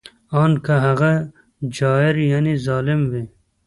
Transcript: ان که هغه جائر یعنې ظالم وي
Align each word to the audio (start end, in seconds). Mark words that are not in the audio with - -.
ان 0.41 0.51
که 0.65 0.73
هغه 0.85 1.11
جائر 1.77 2.15
یعنې 2.31 2.53
ظالم 2.65 3.01
وي 3.11 3.23